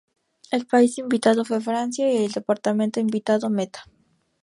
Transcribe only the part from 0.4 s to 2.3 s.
El país invitado fue Francia y